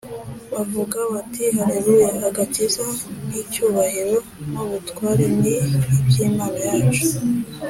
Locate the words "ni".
5.39-5.53